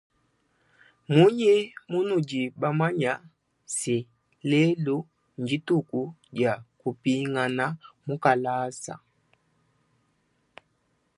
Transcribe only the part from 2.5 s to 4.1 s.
bamanye se